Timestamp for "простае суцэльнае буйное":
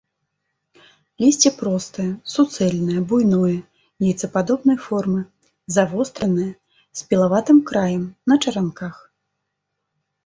1.59-3.57